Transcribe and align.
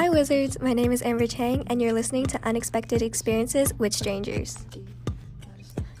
Hi, 0.00 0.08
Wizards. 0.08 0.58
My 0.62 0.72
name 0.72 0.92
is 0.92 1.02
Amber 1.02 1.26
Chang, 1.26 1.62
and 1.66 1.82
you're 1.82 1.92
listening 1.92 2.24
to 2.28 2.42
Unexpected 2.42 3.02
Experiences 3.02 3.74
with 3.74 3.92
Strangers. 3.92 4.56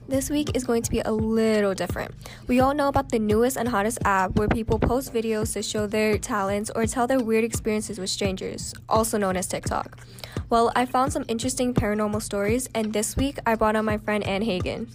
This 0.08 0.30
week 0.30 0.56
is 0.56 0.64
going 0.64 0.80
to 0.80 0.90
be 0.90 1.00
a 1.00 1.12
little 1.12 1.74
different. 1.74 2.14
We 2.46 2.60
all 2.60 2.72
know 2.72 2.88
about 2.88 3.10
the 3.10 3.18
newest 3.18 3.58
and 3.58 3.68
hottest 3.68 3.98
app 4.06 4.36
where 4.36 4.48
people 4.48 4.78
post 4.78 5.12
videos 5.12 5.52
to 5.52 5.62
show 5.62 5.86
their 5.86 6.16
talents 6.16 6.70
or 6.74 6.86
tell 6.86 7.06
their 7.06 7.20
weird 7.20 7.44
experiences 7.44 7.98
with 7.98 8.08
strangers, 8.08 8.72
also 8.88 9.18
known 9.18 9.36
as 9.36 9.46
TikTok. 9.46 10.00
Well, 10.48 10.72
I 10.74 10.86
found 10.86 11.12
some 11.12 11.26
interesting 11.28 11.74
paranormal 11.74 12.22
stories, 12.22 12.70
and 12.74 12.94
this 12.94 13.18
week 13.18 13.38
I 13.44 13.54
brought 13.54 13.76
on 13.76 13.84
my 13.84 13.98
friend 13.98 14.24
Anne 14.24 14.40
Hagan. 14.40 14.88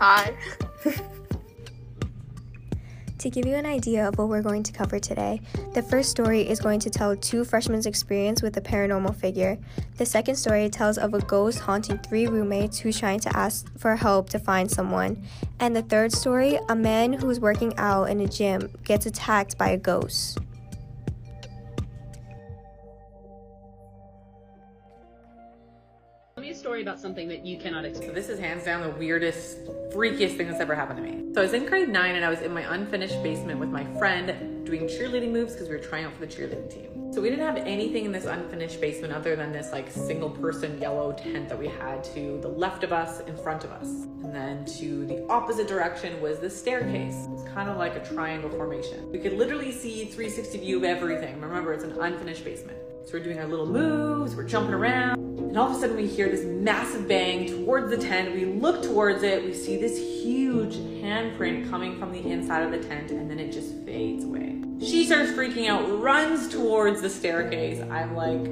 Hi. 0.00 0.36
To 3.18 3.30
give 3.30 3.46
you 3.46 3.56
an 3.56 3.66
idea 3.66 4.06
of 4.06 4.16
what 4.16 4.28
we're 4.28 4.42
going 4.42 4.62
to 4.62 4.72
cover 4.72 5.00
today, 5.00 5.40
the 5.74 5.82
first 5.82 6.08
story 6.08 6.48
is 6.48 6.60
going 6.60 6.78
to 6.78 6.88
tell 6.88 7.16
two 7.16 7.44
freshmen's 7.44 7.86
experience 7.86 8.42
with 8.42 8.56
a 8.56 8.60
paranormal 8.60 9.16
figure. 9.16 9.58
The 9.96 10.06
second 10.06 10.36
story 10.36 10.68
tells 10.68 10.98
of 10.98 11.14
a 11.14 11.18
ghost 11.18 11.58
haunting 11.58 11.98
three 11.98 12.28
roommates 12.28 12.78
who's 12.78 12.96
trying 12.96 13.18
to 13.20 13.36
ask 13.36 13.76
for 13.76 13.96
help 13.96 14.30
to 14.30 14.38
find 14.38 14.70
someone. 14.70 15.20
And 15.58 15.74
the 15.74 15.82
third 15.82 16.12
story, 16.12 16.60
a 16.68 16.76
man 16.76 17.12
who's 17.12 17.40
working 17.40 17.76
out 17.76 18.04
in 18.04 18.20
a 18.20 18.28
gym 18.28 18.70
gets 18.84 19.06
attacked 19.06 19.58
by 19.58 19.70
a 19.70 19.76
ghost. 19.76 20.38
Story 26.68 26.82
about 26.82 27.00
something 27.00 27.28
that 27.28 27.46
you 27.46 27.56
cannot 27.56 27.86
explain. 27.86 28.10
So 28.10 28.14
this 28.14 28.28
is 28.28 28.38
hands 28.38 28.62
down 28.62 28.82
the 28.82 28.90
weirdest, 28.90 29.64
freakiest 29.90 30.36
thing 30.36 30.48
that's 30.48 30.60
ever 30.60 30.74
happened 30.74 30.98
to 30.98 31.02
me. 31.02 31.32
So 31.32 31.40
I 31.40 31.44
was 31.44 31.54
in 31.54 31.64
grade 31.64 31.88
nine 31.88 32.14
and 32.14 32.22
I 32.22 32.28
was 32.28 32.42
in 32.42 32.52
my 32.52 32.74
unfinished 32.74 33.22
basement 33.22 33.58
with 33.58 33.70
my 33.70 33.86
friend 33.98 34.66
doing 34.66 34.82
cheerleading 34.82 35.30
moves 35.30 35.54
because 35.54 35.70
we 35.70 35.76
were 35.76 35.82
trying 35.82 36.04
out 36.04 36.12
for 36.12 36.20
the 36.20 36.26
cheerleading 36.26 36.70
team. 36.70 37.10
So 37.14 37.22
we 37.22 37.30
didn't 37.30 37.46
have 37.46 37.56
anything 37.56 38.04
in 38.04 38.12
this 38.12 38.26
unfinished 38.26 38.82
basement 38.82 39.14
other 39.14 39.34
than 39.34 39.50
this 39.50 39.72
like 39.72 39.90
single 39.90 40.28
person 40.28 40.78
yellow 40.78 41.14
tent 41.14 41.48
that 41.48 41.58
we 41.58 41.68
had 41.68 42.04
to 42.12 42.38
the 42.42 42.48
left 42.48 42.84
of 42.84 42.92
us, 42.92 43.20
in 43.20 43.34
front 43.34 43.64
of 43.64 43.70
us. 43.70 43.88
And 44.22 44.34
then 44.34 44.66
to 44.78 45.06
the 45.06 45.26
opposite 45.30 45.68
direction 45.68 46.20
was 46.20 46.38
the 46.38 46.50
staircase. 46.50 47.28
It's 47.32 47.44
kind 47.44 47.70
of 47.70 47.78
like 47.78 47.96
a 47.96 48.04
triangle 48.04 48.50
formation. 48.50 49.10
We 49.10 49.20
could 49.20 49.32
literally 49.32 49.72
see 49.72 50.04
360 50.04 50.58
view 50.58 50.76
of 50.76 50.84
everything. 50.84 51.40
Remember, 51.40 51.72
it's 51.72 51.84
an 51.84 51.92
unfinished 51.92 52.44
basement. 52.44 52.78
So 53.08 53.14
we're 53.16 53.24
doing 53.24 53.38
our 53.38 53.46
little 53.46 53.64
moves, 53.64 54.36
we're 54.36 54.44
jumping 54.44 54.74
around. 54.74 55.16
And 55.38 55.56
all 55.56 55.70
of 55.70 55.76
a 55.78 55.80
sudden 55.80 55.96
we 55.96 56.06
hear 56.06 56.28
this 56.28 56.44
massive 56.44 57.08
bang 57.08 57.46
towards 57.46 57.88
the 57.88 57.96
tent. 57.96 58.34
We 58.34 58.44
look 58.44 58.82
towards 58.82 59.22
it, 59.22 59.42
we 59.42 59.54
see 59.54 59.78
this 59.78 59.96
huge 59.96 60.74
handprint 60.74 61.70
coming 61.70 61.98
from 61.98 62.12
the 62.12 62.18
inside 62.18 62.64
of 62.64 62.70
the 62.70 62.86
tent, 62.86 63.10
and 63.10 63.30
then 63.30 63.38
it 63.38 63.50
just 63.50 63.74
fades 63.86 64.24
away. 64.24 64.62
She 64.80 65.06
starts 65.06 65.30
freaking 65.30 65.68
out, 65.68 66.02
runs 66.02 66.50
towards 66.50 67.00
the 67.00 67.08
staircase. 67.08 67.80
I'm 67.80 68.14
like, 68.14 68.44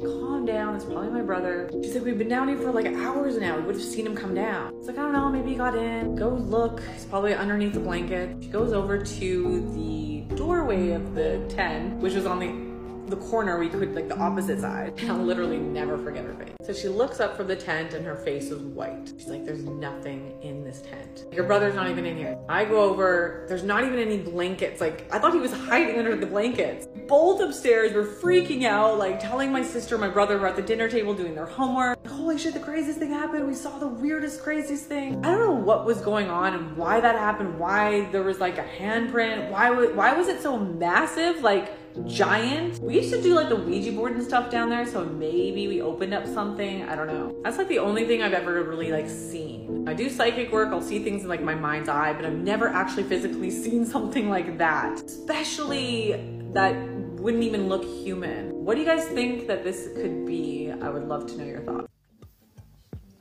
calm 0.00 0.46
down, 0.46 0.76
it's 0.76 0.86
probably 0.86 1.10
my 1.10 1.20
brother. 1.20 1.68
She's 1.70 1.94
like, 1.94 2.06
we've 2.06 2.16
been 2.16 2.26
down 2.26 2.48
here 2.48 2.56
for 2.56 2.72
like 2.72 2.86
hours 2.86 3.36
now. 3.36 3.58
We 3.58 3.64
would 3.64 3.74
have 3.74 3.84
seen 3.84 4.06
him 4.06 4.16
come 4.16 4.34
down. 4.34 4.72
It's 4.78 4.86
like, 4.86 4.96
I 4.96 5.02
don't 5.02 5.12
know, 5.12 5.28
maybe 5.28 5.50
he 5.50 5.56
got 5.56 5.76
in. 5.76 6.16
Go 6.16 6.30
look, 6.30 6.80
he's 6.94 7.04
probably 7.04 7.34
underneath 7.34 7.74
the 7.74 7.80
blanket. 7.80 8.34
She 8.40 8.48
goes 8.48 8.72
over 8.72 8.96
to 8.96 9.74
the 9.74 10.36
doorway 10.36 10.92
of 10.92 11.14
the 11.14 11.44
tent, 11.50 11.98
which 11.98 12.14
was 12.14 12.24
on 12.24 12.38
the 12.38 12.69
the 13.10 13.16
corner 13.16 13.58
we 13.58 13.68
could 13.68 13.94
like 13.94 14.08
the 14.08 14.18
opposite 14.18 14.60
side. 14.60 15.00
I'll 15.08 15.16
literally 15.16 15.58
never 15.58 15.98
forget 15.98 16.24
her 16.24 16.34
face. 16.34 16.54
So 16.62 16.72
she 16.72 16.88
looks 16.88 17.20
up 17.20 17.36
from 17.36 17.48
the 17.48 17.56
tent 17.56 17.94
and 17.94 18.06
her 18.06 18.16
face 18.16 18.50
is 18.50 18.60
white. 18.60 19.12
She's 19.18 19.28
like, 19.28 19.44
there's 19.44 19.64
nothing 19.64 20.40
in 20.42 20.62
this 20.62 20.82
tent. 20.82 21.24
Your 21.32 21.44
brother's 21.44 21.74
not 21.74 21.90
even 21.90 22.06
in 22.06 22.16
here. 22.16 22.38
I 22.48 22.64
go 22.64 22.82
over, 22.82 23.44
there's 23.48 23.64
not 23.64 23.84
even 23.84 23.98
any 23.98 24.18
blankets. 24.18 24.80
Like 24.80 25.12
I 25.12 25.18
thought 25.18 25.32
he 25.32 25.40
was 25.40 25.52
hiding 25.52 25.98
under 25.98 26.16
the 26.16 26.26
blankets. 26.26 26.86
Both 27.08 27.40
upstairs 27.40 27.92
were 27.92 28.04
freaking 28.06 28.64
out, 28.64 28.98
like 28.98 29.18
telling 29.18 29.50
my 29.50 29.62
sister 29.62 29.98
my 29.98 30.08
brother 30.08 30.38
were 30.38 30.46
at 30.46 30.56
the 30.56 30.62
dinner 30.62 30.88
table 30.88 31.12
doing 31.12 31.34
their 31.34 31.46
homework. 31.46 32.06
Holy 32.06 32.38
shit, 32.38 32.54
the 32.54 32.60
craziest 32.60 32.98
thing 32.98 33.10
happened. 33.10 33.46
We 33.46 33.54
saw 33.54 33.78
the 33.78 33.88
weirdest, 33.88 34.42
craziest 34.42 34.86
thing. 34.86 35.24
I 35.24 35.32
don't 35.32 35.40
know 35.40 35.54
what 35.54 35.84
was 35.84 36.00
going 36.00 36.28
on 36.28 36.54
and 36.54 36.76
why 36.76 37.00
that 37.00 37.16
happened, 37.16 37.58
why 37.58 38.08
there 38.12 38.22
was 38.22 38.38
like 38.38 38.58
a 38.58 38.64
handprint, 38.64 39.50
why, 39.50 39.70
why 39.70 40.12
was 40.12 40.28
it 40.28 40.40
so 40.40 40.56
massive? 40.58 41.42
Like 41.42 41.79
giant. 42.06 42.80
We 42.80 42.94
used 42.96 43.12
to 43.12 43.22
do 43.22 43.34
like 43.34 43.48
the 43.48 43.56
Ouija 43.56 43.92
board 43.92 44.12
and 44.12 44.22
stuff 44.22 44.50
down 44.50 44.70
there, 44.70 44.86
so 44.86 45.04
maybe 45.04 45.68
we 45.68 45.82
opened 45.82 46.14
up 46.14 46.26
something. 46.26 46.88
I 46.88 46.94
don't 46.94 47.06
know. 47.06 47.36
That's 47.42 47.58
like 47.58 47.68
the 47.68 47.78
only 47.78 48.06
thing 48.06 48.22
I've 48.22 48.32
ever 48.32 48.62
really 48.62 48.92
like 48.92 49.08
seen. 49.08 49.88
I 49.88 49.94
do 49.94 50.08
psychic 50.08 50.52
work, 50.52 50.68
I'll 50.68 50.82
see 50.82 51.02
things 51.02 51.22
in 51.22 51.28
like 51.28 51.42
my 51.42 51.54
mind's 51.54 51.88
eye, 51.88 52.12
but 52.12 52.24
I've 52.24 52.34
never 52.34 52.68
actually 52.68 53.04
physically 53.04 53.50
seen 53.64 53.86
something 53.86 54.28
like 54.28 54.58
that. 54.58 55.02
Especially 55.02 56.12
that 56.52 56.74
wouldn't 57.20 57.42
even 57.42 57.68
look 57.68 57.84
human. 57.84 58.50
What 58.64 58.74
do 58.74 58.80
you 58.80 58.86
guys 58.86 59.06
think 59.08 59.46
that 59.46 59.64
this 59.64 59.88
could 59.94 60.26
be? 60.26 60.72
I 60.80 60.88
would 60.88 61.06
love 61.06 61.26
to 61.28 61.36
know 61.36 61.44
your 61.44 61.60
thoughts. 61.60 61.88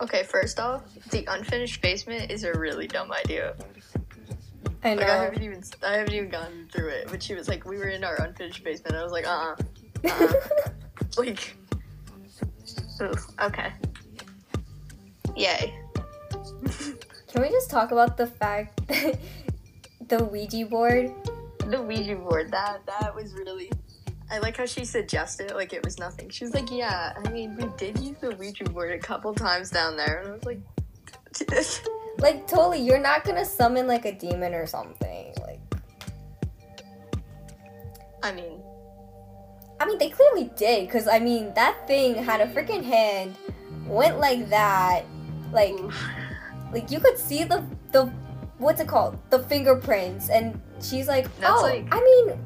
Okay, 0.02 0.24
first 0.24 0.60
off, 0.60 0.84
the 1.10 1.26
unfinished 1.28 1.82
basement 1.82 2.32
is 2.32 2.46
a 2.46 2.54
really 2.54 2.88
dumb 2.88 3.12
idea. 3.12 3.56
I 4.84 4.96
know. 4.96 5.02
Like 5.02 5.10
I 5.10 5.24
haven't 5.24 5.44
even 5.44 5.64
I 5.84 5.94
haven't 5.98 6.14
even 6.14 6.30
gone 6.30 6.68
through 6.72 6.90
it. 6.90 7.08
But 7.10 7.22
she 7.22 7.36
was 7.36 7.48
like, 7.48 7.66
we 7.66 7.78
were 7.78 7.90
in 7.90 8.04
our 8.04 8.16
unfinished 8.22 8.64
basement. 8.64 8.96
I 8.96 9.04
was 9.04 9.12
like, 9.12 9.28
uh, 9.28 9.56
uh 10.06 10.10
uh 10.10 10.34
like, 11.18 11.56
ugh, 13.02 13.20
okay, 13.42 13.74
yay. 15.36 15.78
Can 17.28 17.42
we 17.42 17.50
just 17.50 17.70
talk 17.70 17.92
about 17.92 18.18
the 18.18 18.28
fact 18.28 18.88
that 18.88 19.20
the 20.08 20.24
Ouija 20.24 20.66
board? 20.66 21.14
The 21.68 21.82
Ouija 21.82 22.16
board 22.16 22.52
that 22.52 22.86
that 22.86 23.14
was 23.14 23.34
really. 23.34 23.72
I 24.32 24.38
like 24.38 24.58
how 24.58 24.66
she 24.66 24.86
suggested 24.86 25.52
like 25.56 25.74
it 25.74 25.84
was 25.84 25.98
nothing. 25.98 26.30
She 26.30 26.46
was 26.46 26.54
like, 26.54 26.72
yeah, 26.72 27.14
I 27.18 27.30
mean, 27.32 27.58
we 27.58 27.66
did 27.78 28.00
use 28.00 28.18
the 28.22 28.36
Ouija 28.36 28.64
board 28.66 28.92
a 28.92 29.00
couple 29.00 29.34
times 29.34 29.72
down 29.72 29.98
there, 29.98 30.20
and 30.20 30.30
I 30.30 30.32
was 30.34 30.46
like. 30.46 30.60
Like 32.20 32.48
totally, 32.48 32.80
you're 32.80 33.00
not 33.00 33.24
gonna 33.24 33.46
summon 33.46 33.88
like 33.88 34.06
a 34.06 34.12
demon 34.12 34.54
or 34.54 34.66
something. 34.66 35.34
Like, 35.42 35.62
I 38.22 38.34
mean, 38.34 38.62
I 39.80 39.86
mean 39.86 39.98
they 39.98 40.10
clearly 40.10 40.52
did, 40.56 40.90
cause 40.90 41.08
I 41.08 41.20
mean 41.20 41.54
that 41.54 41.88
thing 41.88 42.16
had 42.16 42.42
a 42.42 42.48
freaking 42.48 42.84
hand, 42.84 43.36
went 43.86 44.20
like 44.20 44.50
that, 44.50 45.06
like, 45.54 45.74
mm. 45.74 45.94
like 46.74 46.92
you 46.92 47.00
could 47.00 47.18
see 47.18 47.46
the 47.46 47.64
the 47.92 48.08
what's 48.58 48.82
it 48.82 48.88
called, 48.88 49.18
the 49.30 49.40
fingerprints, 49.40 50.30
and 50.30 50.60
she's 50.82 51.08
like, 51.08 51.34
That's 51.40 51.62
oh, 51.62 51.64
like- 51.64 51.88
I 51.92 52.02
mean, 52.02 52.38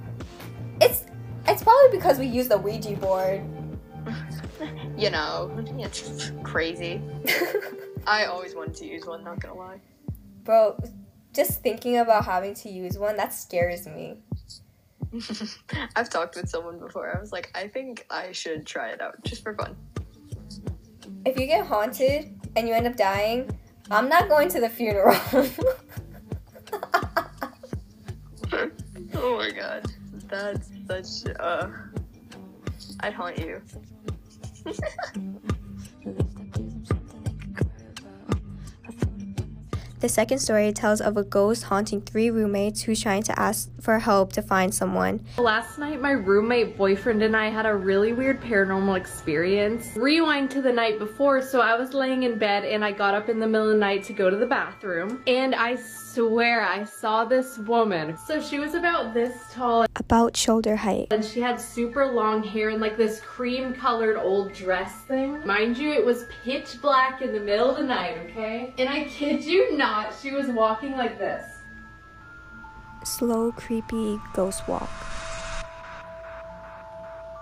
it's 0.81 1.05
it's 1.47 1.63
probably 1.63 1.97
because 1.97 2.19
we 2.19 2.27
use 2.27 2.47
the 2.47 2.57
Ouija 2.57 2.95
board. 2.97 3.41
you 4.97 5.09
know, 5.09 5.51
it's 5.79 6.31
crazy. 6.43 7.01
I 8.05 8.25
always 8.25 8.55
wanted 8.55 8.75
to 8.75 8.85
use 8.85 9.05
one. 9.05 9.23
Not 9.23 9.39
gonna 9.39 9.55
lie. 9.55 9.79
Bro, 10.43 10.77
just 11.33 11.61
thinking 11.61 11.97
about 11.97 12.25
having 12.25 12.53
to 12.55 12.69
use 12.69 12.97
one 12.97 13.15
that 13.17 13.33
scares 13.33 13.87
me. 13.87 14.17
I've 15.95 16.09
talked 16.09 16.35
with 16.35 16.49
someone 16.49 16.79
before. 16.79 17.15
I 17.15 17.19
was 17.19 17.31
like, 17.31 17.51
I 17.55 17.67
think 17.67 18.05
I 18.09 18.31
should 18.31 18.65
try 18.65 18.89
it 18.89 19.01
out 19.01 19.23
just 19.23 19.43
for 19.43 19.53
fun. 19.55 19.75
If 21.25 21.39
you 21.39 21.45
get 21.45 21.65
haunted 21.65 22.37
and 22.55 22.67
you 22.67 22.73
end 22.73 22.87
up 22.87 22.95
dying, 22.95 23.49
I'm 23.91 24.09
not 24.09 24.27
going 24.27 24.49
to 24.49 24.59
the 24.59 24.69
funeral. 24.69 25.15
oh 29.13 29.37
my 29.37 29.51
god, 29.51 29.85
that's 30.27 30.69
such. 30.87 31.31
Uh, 31.39 31.69
I'd 32.99 33.13
haunt 33.13 33.37
you. 33.37 33.61
The 40.03 40.09
second 40.09 40.39
story 40.39 40.73
tells 40.73 40.99
of 40.99 41.15
a 41.15 41.23
ghost 41.23 41.63
haunting 41.63 42.01
three 42.01 42.29
roommates 42.29 42.81
who's 42.81 43.01
trying 43.01 43.23
to 43.23 43.39
ask 43.39 43.72
for 43.83 43.99
help 43.99 44.31
to 44.33 44.41
find 44.41 44.73
someone. 44.73 45.19
Last 45.37 45.77
night, 45.77 46.01
my 46.01 46.11
roommate 46.11 46.77
boyfriend 46.77 47.21
and 47.21 47.35
I 47.35 47.49
had 47.49 47.65
a 47.65 47.75
really 47.75 48.13
weird 48.13 48.39
paranormal 48.41 48.95
experience. 48.97 49.89
Rewind 49.95 50.49
to 50.51 50.61
the 50.61 50.71
night 50.71 50.99
before, 50.99 51.41
so 51.41 51.59
I 51.59 51.75
was 51.75 51.93
laying 51.93 52.23
in 52.23 52.37
bed 52.39 52.63
and 52.63 52.83
I 52.83 52.93
got 52.93 53.13
up 53.13 53.27
in 53.27 53.39
the 53.39 53.47
middle 53.47 53.67
of 53.67 53.73
the 53.73 53.79
night 53.79 54.03
to 54.05 54.13
go 54.13 54.29
to 54.29 54.37
the 54.37 54.45
bathroom. 54.45 55.21
And 55.27 55.53
I 55.53 55.75
swear 55.75 56.61
I 56.61 56.85
saw 56.85 57.25
this 57.25 57.57
woman. 57.57 58.15
So 58.25 58.41
she 58.41 58.59
was 58.59 58.73
about 58.73 59.13
this 59.13 59.33
tall 59.51 59.85
About 59.97 60.37
shoulder 60.37 60.77
height. 60.77 61.07
and 61.11 61.23
she 61.25 61.41
had 61.41 61.59
super 61.59 62.05
long 62.05 62.41
hair 62.41 62.69
and 62.69 62.79
like 62.79 62.95
this 62.97 63.19
cream 63.19 63.73
colored 63.73 64.15
old 64.15 64.53
dress 64.53 64.93
thing. 65.01 65.45
Mind 65.45 65.77
you, 65.77 65.91
it 65.91 66.05
was 66.05 66.25
pitch 66.45 66.81
black 66.81 67.21
in 67.21 67.33
the 67.33 67.39
middle 67.39 67.69
of 67.69 67.77
the 67.77 67.83
night, 67.83 68.17
okay? 68.29 68.73
And 68.77 68.87
I 68.87 69.03
kid 69.05 69.43
you 69.43 69.75
not, 69.77 70.13
she 70.21 70.31
was 70.31 70.47
walking 70.47 70.91
like 70.93 71.19
this. 71.19 71.43
Slow, 73.03 73.51
creepy 73.51 74.19
ghost 74.33 74.67
walk. 74.67 74.89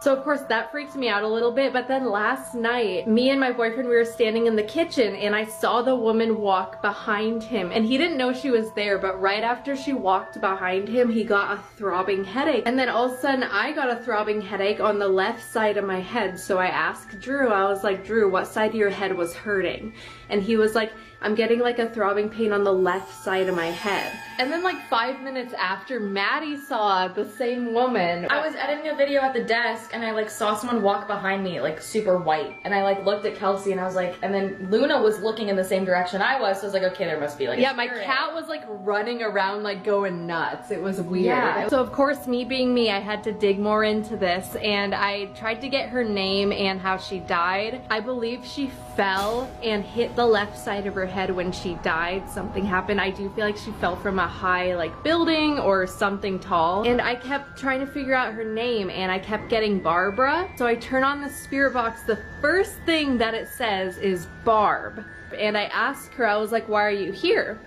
So 0.01 0.11
of 0.11 0.23
course 0.23 0.41
that 0.49 0.71
freaked 0.71 0.95
me 0.95 1.09
out 1.09 1.21
a 1.21 1.27
little 1.27 1.51
bit, 1.51 1.73
but 1.73 1.87
then 1.87 2.09
last 2.09 2.55
night, 2.55 3.07
me 3.07 3.29
and 3.29 3.39
my 3.39 3.51
boyfriend, 3.51 3.87
we 3.87 3.95
were 3.95 4.03
standing 4.03 4.47
in 4.47 4.55
the 4.55 4.63
kitchen 4.63 5.15
and 5.15 5.35
I 5.35 5.45
saw 5.45 5.83
the 5.83 5.95
woman 5.95 6.41
walk 6.41 6.81
behind 6.81 7.43
him 7.43 7.71
and 7.71 7.85
he 7.85 7.99
didn't 7.99 8.17
know 8.17 8.33
she 8.33 8.49
was 8.49 8.73
there, 8.73 8.97
but 8.97 9.21
right 9.21 9.43
after 9.43 9.75
she 9.75 9.93
walked 9.93 10.41
behind 10.41 10.87
him, 10.87 11.11
he 11.11 11.23
got 11.23 11.55
a 11.55 11.61
throbbing 11.77 12.23
headache. 12.23 12.63
And 12.65 12.79
then 12.79 12.89
all 12.89 13.05
of 13.05 13.11
a 13.11 13.17
sudden 13.19 13.43
I 13.43 13.73
got 13.73 13.91
a 13.91 14.03
throbbing 14.03 14.41
headache 14.41 14.79
on 14.79 14.97
the 14.97 15.07
left 15.07 15.47
side 15.51 15.77
of 15.77 15.85
my 15.85 15.99
head. 15.99 16.39
So 16.39 16.57
I 16.57 16.69
asked 16.69 17.19
Drew, 17.19 17.49
I 17.49 17.65
was 17.65 17.83
like, 17.83 18.03
Drew, 18.03 18.27
what 18.27 18.47
side 18.47 18.71
of 18.71 18.75
your 18.75 18.89
head 18.89 19.15
was 19.15 19.35
hurting? 19.35 19.93
And 20.29 20.41
he 20.41 20.57
was 20.57 20.73
like, 20.73 20.93
I'm 21.23 21.35
getting 21.35 21.59
like 21.59 21.77
a 21.77 21.87
throbbing 21.87 22.29
pain 22.29 22.51
on 22.51 22.63
the 22.63 22.73
left 22.73 23.13
side 23.23 23.47
of 23.47 23.55
my 23.55 23.67
head. 23.67 24.11
And 24.39 24.51
then 24.51 24.63
like 24.63 24.89
five 24.89 25.21
minutes 25.21 25.53
after, 25.53 25.99
Maddie 25.99 26.57
saw 26.57 27.07
the 27.07 27.25
same 27.25 27.73
woman. 27.73 28.25
I 28.31 28.43
was 28.43 28.55
editing 28.55 28.89
a 28.91 28.95
video 28.95 29.21
at 29.21 29.33
the 29.33 29.43
desk 29.43 29.91
and 29.93 30.03
I 30.03 30.11
like 30.11 30.31
saw 30.31 30.55
someone 30.55 30.81
walk 30.81 31.05
behind 31.07 31.43
me 31.43 31.61
like 31.61 31.79
super 31.79 32.17
white 32.17 32.55
and 32.63 32.73
I 32.73 32.81
like 32.81 33.05
looked 33.05 33.25
at 33.27 33.35
Kelsey 33.35 33.71
and 33.71 33.79
I 33.79 33.85
was 33.85 33.93
like 33.93 34.15
and 34.23 34.33
then 34.33 34.67
Luna 34.71 34.99
was 34.99 35.19
looking 35.21 35.49
in 35.49 35.55
the 35.55 35.63
same 35.63 35.85
direction 35.85 36.23
I 36.23 36.39
was 36.39 36.57
so 36.57 36.63
I 36.63 36.65
was 36.65 36.73
like 36.73 36.91
okay 36.93 37.05
there 37.05 37.19
must 37.19 37.37
be 37.37 37.47
like 37.47 37.59
a 37.59 37.61
Yeah, 37.61 37.73
my 37.73 37.87
cat 37.87 38.33
was 38.33 38.47
like 38.47 38.63
running 38.67 39.21
around 39.21 39.61
like 39.61 39.83
going 39.83 40.25
nuts. 40.25 40.71
It 40.71 40.81
was 40.81 41.01
weird. 41.01 41.25
Yeah. 41.25 41.67
So 41.67 41.79
of 41.79 41.91
course 41.91 42.25
me 42.25 42.43
being 42.43 42.73
me, 42.73 42.89
I 42.89 42.99
had 42.99 43.23
to 43.25 43.31
dig 43.31 43.59
more 43.59 43.83
into 43.83 44.17
this 44.17 44.55
and 44.55 44.95
I 44.95 45.25
tried 45.35 45.61
to 45.61 45.69
get 45.69 45.89
her 45.89 46.03
name 46.03 46.51
and 46.51 46.79
how 46.79 46.97
she 46.97 47.19
died. 47.19 47.81
I 47.91 47.99
believe 47.99 48.43
she 48.43 48.71
fell 48.95 49.51
and 49.61 49.83
hit 49.83 50.15
the 50.15 50.25
left 50.25 50.57
side 50.57 50.87
of 50.87 50.95
her 50.95 51.10
head 51.11 51.29
when 51.29 51.51
she 51.51 51.75
died. 51.75 52.29
Something 52.29 52.65
happened. 52.65 52.99
I 52.99 53.11
do 53.11 53.29
feel 53.31 53.45
like 53.45 53.57
she 53.57 53.71
fell 53.73 53.95
from 53.95 54.17
a 54.17 54.27
high 54.27 54.75
like 54.75 55.03
building 55.03 55.59
or 55.59 55.85
something 55.85 56.39
tall. 56.39 56.87
And 56.87 57.01
I 57.01 57.15
kept 57.15 57.59
trying 57.59 57.81
to 57.81 57.85
figure 57.85 58.15
out 58.15 58.33
her 58.33 58.43
name 58.43 58.89
and 58.89 59.11
I 59.11 59.19
kept 59.19 59.49
getting 59.49 59.79
Barbara. 59.79 60.49
So 60.57 60.65
I 60.65 60.75
turn 60.75 61.03
on 61.03 61.21
the 61.21 61.29
spirit 61.29 61.73
box. 61.73 62.03
The 62.03 62.19
first 62.39 62.73
thing 62.85 63.17
that 63.17 63.33
it 63.33 63.47
says 63.47 63.97
is 63.97 64.27
Barb. 64.45 65.03
And 65.37 65.57
I 65.57 65.65
asked 65.65 66.13
her, 66.13 66.25
I 66.25 66.37
was 66.37 66.51
like, 66.51 66.67
why 66.67 66.83
are 66.83 66.91
you 66.91 67.11
here? 67.11 67.59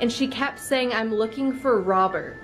And 0.00 0.10
she 0.10 0.28
kept 0.28 0.58
saying, 0.58 0.92
I'm 0.92 1.14
looking 1.14 1.52
for 1.52 1.80
Robert. 1.80 2.38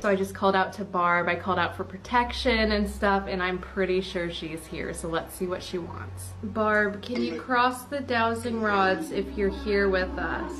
So 0.00 0.08
I 0.10 0.14
just 0.14 0.34
called 0.34 0.54
out 0.54 0.74
to 0.74 0.84
Barb. 0.84 1.28
I 1.28 1.36
called 1.36 1.58
out 1.58 1.76
for 1.76 1.84
protection 1.84 2.72
and 2.72 2.88
stuff, 2.88 3.24
and 3.28 3.42
I'm 3.42 3.58
pretty 3.58 4.00
sure 4.00 4.30
she's 4.30 4.64
here. 4.66 4.92
So 4.92 5.08
let's 5.08 5.34
see 5.34 5.46
what 5.46 5.62
she 5.62 5.78
wants. 5.78 6.34
Barb, 6.42 7.02
can 7.02 7.22
you 7.22 7.40
cross 7.40 7.84
the 7.84 8.00
dowsing 8.00 8.60
rods 8.60 9.10
if 9.10 9.38
you're 9.38 9.48
here 9.48 9.88
with 9.88 10.10
us? 10.18 10.52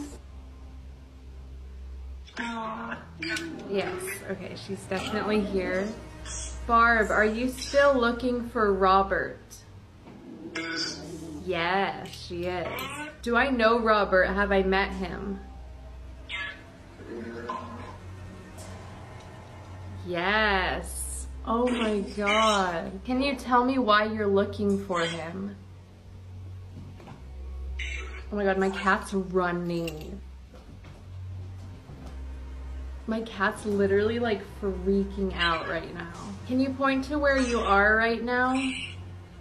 Yes, 3.70 3.92
okay, 4.30 4.54
she's 4.66 4.82
definitely 4.84 5.40
here. 5.40 5.86
Barb, 6.66 7.10
are 7.10 7.24
you 7.24 7.48
still 7.48 7.94
looking 7.94 8.48
for 8.48 8.72
Robert? 8.72 9.38
Yes, 11.44 12.08
she 12.08 12.44
is. 12.44 12.80
Do 13.22 13.36
I 13.36 13.50
know 13.50 13.78
Robert? 13.78 14.24
Have 14.24 14.50
I 14.50 14.62
met 14.62 14.90
him? 14.90 15.40
Yes. 20.06 21.26
Oh 21.44 21.68
my 21.68 22.00
god. 22.00 23.00
Can 23.04 23.22
you 23.22 23.36
tell 23.36 23.64
me 23.64 23.78
why 23.78 24.04
you're 24.04 24.26
looking 24.26 24.84
for 24.86 25.00
him? 25.00 25.56
Oh 28.32 28.36
my 28.36 28.44
god, 28.44 28.58
my 28.58 28.70
cat's 28.70 29.14
running. 29.14 30.20
My 33.06 33.20
cat's 33.22 33.64
literally 33.64 34.18
like 34.18 34.42
freaking 34.60 35.32
out 35.36 35.68
right 35.68 35.94
now. 35.94 36.12
Can 36.48 36.58
you 36.58 36.70
point 36.70 37.04
to 37.04 37.18
where 37.18 37.38
you 37.38 37.60
are 37.60 37.96
right 37.96 38.22
now? 38.22 38.60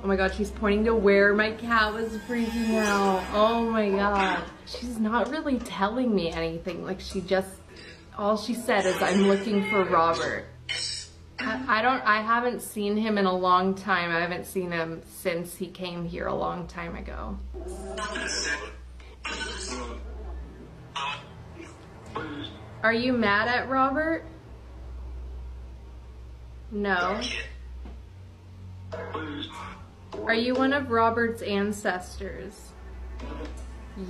Oh 0.04 0.08
my 0.08 0.16
god, 0.16 0.36
she's 0.36 0.52
pointing 0.52 0.86
to 0.86 0.94
where 0.94 1.34
my 1.34 1.52
cat 1.52 1.92
was 1.94 2.10
freaking 2.28 2.76
out. 2.76 3.24
Oh 3.34 3.68
my 3.72 3.90
god. 3.90 4.44
She's 4.68 5.00
not 5.00 5.32
really 5.32 5.58
telling 5.58 6.14
me 6.14 6.32
anything. 6.32 6.86
Like 6.86 7.00
she 7.00 7.22
just, 7.22 7.50
all 8.16 8.38
she 8.38 8.54
said 8.54 8.86
is 8.86 9.02
I'm 9.02 9.28
looking 9.28 9.68
for 9.72 9.84
Robert. 9.84 10.46
I, 11.40 11.82
don't, 11.82 12.02
I 12.06 12.22
haven't 12.22 12.62
seen 12.62 12.98
him 12.98 13.18
in 13.18 13.26
a 13.26 13.36
long 13.36 13.76
time. 13.76 14.12
I 14.12 14.20
haven't 14.20 14.46
seen 14.46 14.72
him 14.72 15.02
since 15.06 15.56
he 15.56 15.68
came 15.68 16.06
here 16.06 16.28
a 16.28 16.34
long 16.34 16.68
time 16.68 16.96
ago. 16.96 17.38
Are 22.84 22.94
you 22.94 23.14
mad 23.14 23.48
at 23.48 23.70
Robert? 23.70 24.26
No. 26.72 27.22
Are 30.24 30.34
you 30.34 30.54
one 30.54 30.74
of 30.74 30.90
Robert's 30.90 31.42
ancestors? 31.42 32.70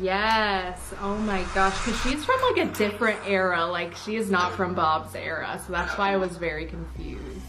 Yes. 0.02 0.94
Oh 1.02 1.16
my 1.18 1.44
gosh. 1.54 1.78
Because 1.86 2.02
she's 2.02 2.26
from 2.26 2.42
like 2.42 2.68
a 2.68 2.72
different 2.74 3.20
era. 3.28 3.66
Like 3.66 3.96
she 3.96 4.16
is 4.16 4.32
not 4.32 4.54
from 4.54 4.74
Bob's 4.74 5.16
era. 5.16 5.62
So 5.66 5.72
that's 5.72 5.98
why 5.98 6.12
I 6.12 6.18
was 6.18 6.38
very 6.38 6.66
confused. 6.66 7.46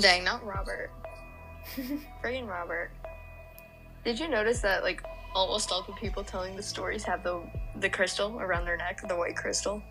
Dang, 0.00 0.24
not 0.24 0.44
Robert. 0.44 0.90
Friggin' 2.22 2.46
Robert. 2.46 2.90
Did 4.04 4.20
you 4.20 4.28
notice 4.28 4.60
that 4.60 4.82
like 4.82 5.02
almost 5.34 5.72
all 5.72 5.82
the 5.82 5.92
people 5.94 6.22
telling 6.22 6.54
the 6.54 6.62
stories 6.62 7.02
have 7.04 7.24
the 7.24 7.42
the 7.76 7.88
crystal 7.88 8.38
around 8.38 8.64
their 8.66 8.76
neck, 8.76 9.00
the 9.08 9.16
white 9.16 9.36
crystal? 9.36 9.82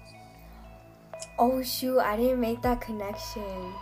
Oh 1.37 1.61
shoot, 1.63 1.99
I 1.99 2.15
didn't 2.15 2.39
make 2.39 2.61
that 2.61 2.79
connection. 2.79 3.73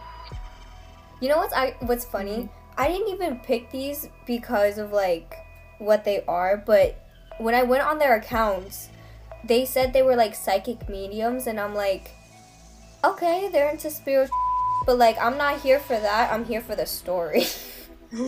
You 1.20 1.30
know 1.30 1.38
what's 1.38 1.54
I 1.54 1.76
what's 1.82 2.06
funny? 2.06 2.38
Mm-hmm. 2.38 2.82
I 2.82 2.88
didn't 2.88 3.10
even 3.10 3.40
pick 3.40 3.70
these 3.70 4.10
because 4.26 4.78
of 4.78 4.92
like 4.92 5.36
what 5.78 6.04
they 6.06 6.24
are, 6.28 6.58
but 6.58 7.01
when 7.42 7.56
I 7.56 7.64
went 7.64 7.84
on 7.84 7.98
their 8.00 8.16
accounts, 8.16 8.90
they 9.44 9.66
said 9.66 9.92
they 9.94 10.02
were 10.04 10.16
like 10.16 10.36
psychic 10.36 10.88
mediums 10.90 11.48
and 11.48 11.60
I'm 11.60 11.74
like 11.76 12.12
okay, 13.04 13.50
they're 13.52 13.70
into 13.70 13.90
spiritual 13.90 14.36
but 14.86 14.98
like 14.98 15.18
I'm 15.20 15.38
not 15.38 15.62
here 15.62 15.80
for 15.80 16.00
that. 16.00 16.32
I'm 16.32 16.46
here 16.46 16.62
for 16.62 16.76
the 16.76 16.86
story. 16.86 17.46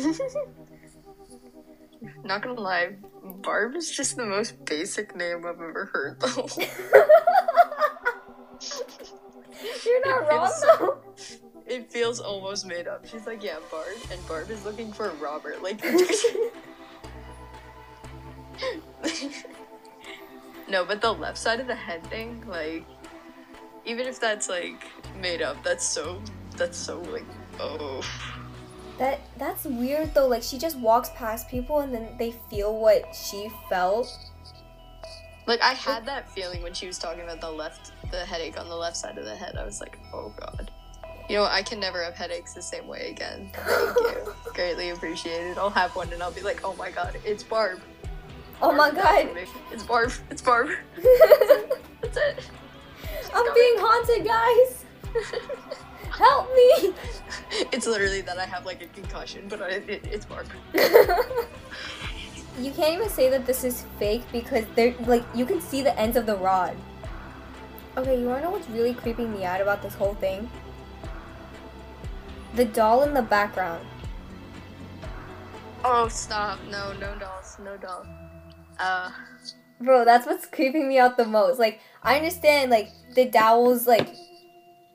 Not 2.23 2.41
gonna 2.41 2.59
lie, 2.59 2.95
Barb 3.23 3.75
is 3.75 3.89
just 3.91 4.17
the 4.17 4.25
most 4.25 4.65
basic 4.65 5.15
name 5.15 5.45
I've 5.45 5.55
ever 5.61 5.85
heard 5.93 6.19
though. 6.19 6.47
You're 9.85 10.05
not 10.07 10.23
It 10.23 10.29
wrong 10.29 10.47
feels 10.47 10.61
though. 10.79 10.97
it 11.65 11.91
feels 11.91 12.19
almost 12.19 12.65
made 12.65 12.87
up. 12.87 13.05
She's 13.05 13.25
like, 13.25 13.43
yeah, 13.43 13.57
Barb, 13.71 13.87
and 14.11 14.25
Barb 14.27 14.49
is 14.49 14.65
looking 14.65 14.91
for 14.91 15.09
Robert. 15.21 15.61
Like, 15.63 15.81
no, 20.73 20.83
but 20.83 21.01
the 21.01 21.13
left 21.13 21.37
side 21.37 21.59
of 21.59 21.67
the 21.67 21.75
head 21.75 22.03
thing, 22.07 22.43
like, 22.47 22.83
even 23.85 24.07
if 24.07 24.19
that's 24.19 24.49
like 24.49 24.83
made 25.21 25.43
up, 25.43 25.63
that's 25.63 25.85
so, 25.85 26.19
that's 26.57 26.77
so 26.77 26.99
like, 27.01 27.25
oh. 27.59 28.01
That 28.97 29.21
that's 29.37 29.65
weird 29.65 30.15
though. 30.15 30.27
Like 30.27 30.41
she 30.41 30.57
just 30.57 30.77
walks 30.79 31.09
past 31.15 31.47
people 31.47 31.81
and 31.81 31.93
then 31.93 32.15
they 32.17 32.31
feel 32.49 32.75
what 32.75 33.15
she 33.15 33.51
felt. 33.69 34.07
Like 35.45 35.61
I 35.61 35.73
had 35.73 36.07
that 36.07 36.27
feeling 36.31 36.63
when 36.63 36.73
she 36.73 36.87
was 36.87 36.97
talking 36.97 37.21
about 37.21 37.39
the 37.39 37.51
left, 37.51 37.91
the 38.09 38.25
headache 38.25 38.59
on 38.59 38.67
the 38.67 38.75
left 38.75 38.97
side 38.97 39.19
of 39.19 39.25
the 39.25 39.35
head. 39.35 39.55
I 39.57 39.65
was 39.65 39.79
like, 39.79 39.99
oh 40.11 40.33
god. 40.39 40.71
You 41.29 41.37
know, 41.37 41.45
I 41.45 41.61
can 41.61 41.79
never 41.79 42.03
have 42.03 42.15
headaches 42.15 42.53
the 42.53 42.61
same 42.61 42.87
way 42.87 43.11
again. 43.11 43.51
Thank 43.53 43.97
you. 43.97 44.33
Greatly 44.53 44.89
appreciated. 44.89 45.57
I'll 45.57 45.69
have 45.69 45.95
one 45.95 46.11
and 46.11 46.21
I'll 46.21 46.31
be 46.31 46.41
like, 46.41 46.61
oh 46.63 46.75
my 46.75 46.89
god, 46.89 47.17
it's 47.23 47.43
Barb. 47.43 47.79
Oh 48.61 48.71
my 48.71 48.91
god. 48.91 49.29
It's 49.71 49.83
Barb. 49.83 50.11
It's 50.29 50.41
Barb. 50.41 50.69
That's 52.01 52.17
it. 52.17 52.49
I'm 53.33 53.53
being 53.53 53.75
haunted, 53.77 54.25
guys. 54.25 54.85
Help 56.11 56.53
me. 56.53 56.93
It's 57.71 57.87
literally 57.87 58.21
that 58.21 58.37
I 58.37 58.45
have 58.45 58.65
like 58.65 58.81
a 58.83 58.87
concussion, 58.87 59.47
but 59.47 59.61
I, 59.61 59.67
it, 59.69 60.05
it's 60.05 60.25
Barb. 60.25 60.47
You 62.59 62.71
can't 62.71 62.93
even 62.93 63.09
say 63.09 63.29
that 63.29 63.47
this 63.47 63.63
is 63.63 63.85
fake 63.97 64.23
because 64.31 64.65
they're 64.75 64.93
like 65.07 65.23
you 65.33 65.45
can 65.45 65.59
see 65.59 65.81
the 65.81 65.97
ends 65.99 66.15
of 66.15 66.27
the 66.27 66.35
rod. 66.35 66.77
Okay, 67.97 68.19
you 68.19 68.27
wanna 68.27 68.43
know 68.43 68.51
what's 68.51 68.69
really 68.69 68.93
creeping 68.93 69.33
me 69.33 69.43
out 69.43 69.59
about 69.59 69.81
this 69.81 69.95
whole 69.95 70.13
thing? 70.15 70.49
The 72.53 72.65
doll 72.65 73.01
in 73.03 73.15
the 73.15 73.23
background. 73.23 73.85
Oh, 75.83 76.07
stop. 76.07 76.59
No, 76.69 76.93
no 76.93 77.15
dolls. 77.15 77.57
No 77.63 77.75
dolls. 77.77 78.05
Uh, 78.79 79.11
Bro, 79.79 80.05
that's 80.05 80.25
what's 80.25 80.45
creeping 80.45 80.87
me 80.87 80.97
out 80.97 81.17
the 81.17 81.25
most. 81.25 81.59
Like, 81.59 81.81
I 82.01 82.15
understand 82.15 82.71
like 82.71 82.89
the 83.15 83.25
dowel's 83.25 83.85
like 83.85 84.07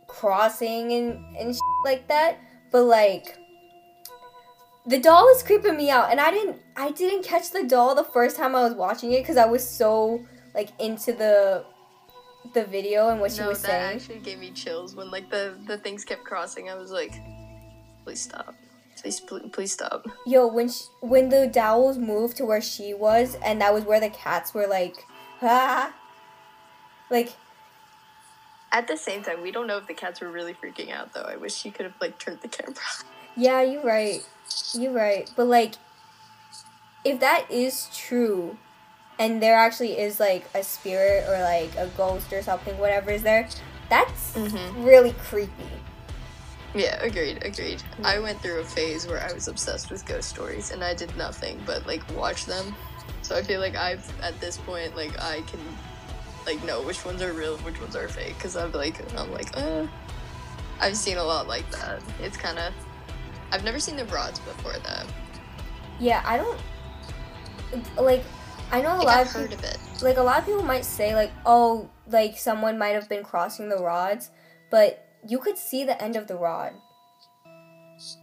crossing 0.07 0.93
and 0.93 1.37
and 1.37 1.55
sh- 1.55 1.59
like 1.85 2.09
that, 2.09 2.39
but 2.73 2.85
like 2.85 3.37
the 4.87 4.99
doll 4.99 5.29
is 5.29 5.43
creeping 5.43 5.77
me 5.77 5.91
out, 5.91 6.11
and 6.11 6.21
I 6.21 6.31
didn't 6.31 6.61
I 6.77 6.91
didn't 6.93 7.23
catch 7.23 7.51
the 7.51 7.65
doll 7.65 7.95
the 7.95 8.05
first 8.05 8.37
time 8.37 8.57
I 8.57 8.63
was 8.63 8.75
watching 8.75 9.13
it 9.13 9.21
because 9.21 9.37
I 9.37 9.45
was 9.45 9.69
so 9.69 10.25
like 10.55 10.71
into 10.81 11.13
the 11.13 11.65
the 12.55 12.65
video 12.65 13.11
and 13.11 13.21
what 13.21 13.33
she 13.33 13.41
no, 13.41 13.49
was 13.49 13.61
that 13.63 13.69
saying. 13.69 13.97
actually 13.97 14.19
gave 14.21 14.39
me 14.39 14.51
chills 14.53 14.95
when 14.95 15.11
like 15.11 15.29
the 15.29 15.59
the 15.67 15.77
things 15.77 16.05
kept 16.05 16.25
crossing. 16.25 16.71
I 16.71 16.75
was 16.77 16.91
like, 16.91 17.13
please 18.05 18.23
stop. 18.23 18.55
Please, 19.03 19.21
please, 19.21 19.43
please 19.53 19.73
stop. 19.73 20.07
Yo, 20.27 20.47
when 20.47 20.69
sh 20.71 20.85
when 21.01 21.29
the 21.29 21.47
dowels 21.47 21.99
moved 21.99 22.37
to 22.39 22.45
where 22.45 22.61
she 22.61 22.95
was, 22.95 23.37
and 23.45 23.61
that 23.61 23.73
was 23.75 23.85
where 23.85 24.01
the 24.01 24.11
cats 24.11 24.53
were 24.55 24.67
like, 24.67 25.07
ah, 25.43 25.95
like 27.11 27.31
At 28.71 28.87
the 28.87 28.97
same 28.97 29.23
time, 29.23 29.41
we 29.43 29.51
don't 29.51 29.67
know 29.67 29.79
if 29.79 29.87
the 29.87 29.95
cats 29.95 30.21
were 30.21 30.31
really 30.31 30.53
freaking 30.55 30.91
out 30.93 31.15
though. 31.15 31.23
I 31.23 31.37
wish 31.37 31.55
she 31.55 31.71
could 31.71 31.87
have 31.87 31.95
like 32.01 32.19
turned 32.19 32.41
the 32.41 32.49
camera. 32.49 32.75
Yeah, 33.37 33.63
you're 33.63 33.85
right. 33.85 34.27
You're 34.75 34.93
right. 34.93 35.31
But 35.37 35.47
like 35.47 35.75
if 37.05 37.21
that 37.21 37.47
is 37.51 37.89
true 37.95 38.59
and 39.17 39.41
there 39.41 39.55
actually 39.57 39.97
is 39.97 40.19
like 40.19 40.45
a 40.55 40.63
spirit 40.65 41.25
or 41.29 41.41
like 41.43 41.71
a 41.77 41.87
ghost 41.97 42.33
or 42.33 42.43
something, 42.43 42.77
whatever 42.79 43.13
is 43.13 43.23
there, 43.23 43.49
that's 43.89 44.33
Mhm. 44.35 44.85
really 44.85 45.13
creepy. 45.13 45.53
Yeah, 46.75 46.97
agreed, 47.03 47.43
agreed. 47.45 47.83
I 48.05 48.19
went 48.19 48.41
through 48.41 48.61
a 48.61 48.65
phase 48.65 49.07
where 49.07 49.21
I 49.23 49.33
was 49.33 49.49
obsessed 49.49 49.91
with 49.91 50.05
ghost 50.07 50.29
stories 50.29 50.71
and 50.71 50.85
I 50.85 50.95
did 50.95 51.15
nothing 51.17 51.61
but 51.67 51.87
like 51.87 52.03
watch 52.15 52.45
them. 52.47 52.75
So 53.23 53.37
I 53.37 53.43
feel 53.43 53.61
like 53.61 53.75
I've 53.75 54.05
at 54.23 54.39
this 54.41 54.59
point 54.59 54.95
like 54.95 55.19
I 55.21 55.41
can 55.43 55.61
like 56.47 56.63
know 56.65 56.83
which 56.83 57.05
ones 57.05 57.21
are 57.23 57.33
real 57.33 57.57
which 57.59 57.81
ones 57.81 57.97
are 57.97 58.09
fake 58.09 58.35
because 58.37 58.57
I'm 58.57 58.71
like 58.73 59.01
I'm 59.19 59.33
like 59.33 59.57
uh 59.57 59.87
I've 60.81 60.97
seen 60.97 61.17
a 61.17 61.25
lot 61.25 61.49
like 61.49 61.69
that. 61.73 62.03
It's 62.21 62.37
kind 62.37 62.59
of 62.59 62.73
I've 63.51 63.65
never 63.65 63.81
seen 63.81 63.97
the 63.97 64.05
rods 64.07 64.39
before 64.41 64.75
though. 64.75 65.07
Yeah, 65.99 66.23
I 66.25 66.37
don't 66.37 66.61
like 68.01 68.23
I 68.71 68.83
know 68.83 68.97
a 68.97 69.03
lot 69.03 69.09
have 69.17 69.27
of 69.29 69.33
heard 69.33 69.51
peop- 69.51 69.59
of 69.59 69.65
it. 69.65 69.79
like 70.03 70.17
a 70.19 70.23
lot 70.23 70.41
of 70.41 70.47
people 70.47 70.63
might 70.63 70.85
say 70.85 71.15
like 71.15 71.33
oh 71.47 71.89
like 72.09 72.39
someone 72.39 72.79
might 72.79 72.91
have 72.95 73.09
been 73.09 73.25
crossing 73.25 73.69
the 73.69 73.79
rods, 73.79 74.31
but 74.71 75.05
you 75.29 75.39
could 75.39 75.59
see 75.59 75.85
the 75.85 76.01
end 76.03 76.17
of 76.17 76.27
the 76.27 76.37
rod. 76.37 76.73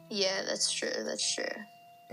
Yeah, 0.09 0.41
that's 0.47 0.71
true. 0.71 0.91
That's 1.05 1.33
true. 1.33 1.45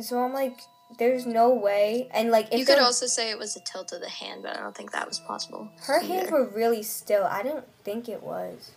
So 0.01 0.19
I'm 0.23 0.33
like 0.33 0.61
there's 0.99 1.25
no 1.25 1.55
way 1.55 2.07
and 2.13 2.31
like 2.31 2.49
if 2.53 2.59
you 2.59 2.67
could 2.67 2.77
the- 2.79 2.85
also 2.85 3.07
say 3.07 3.31
it 3.31 3.39
was 3.39 3.57
a 3.57 3.61
tilt 3.61 3.93
of 3.93 4.01
the 4.01 4.09
hand, 4.09 4.43
but 4.43 4.57
I 4.57 4.61
don't 4.61 4.77
think 4.77 4.93
that 4.93 5.09
was 5.09 5.19
possible. 5.21 5.69
her 5.87 6.01
hands 6.01 6.31
were 6.31 6.49
really 6.49 6.83
still. 6.83 7.25
I 7.25 7.43
don't 7.43 7.65
think 7.85 8.09
it 8.09 8.23
was. 8.23 8.73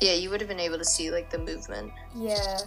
Yeah, 0.00 0.14
you 0.14 0.30
would 0.30 0.40
have 0.40 0.48
been 0.48 0.60
able 0.60 0.78
to 0.78 0.84
see 0.84 1.10
like 1.10 1.30
the 1.30 1.38
movement. 1.38 1.92
Yeah. 2.16 2.58